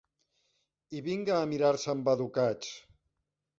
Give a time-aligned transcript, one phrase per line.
[0.99, 2.75] ...i vinga a mirar-se embadocats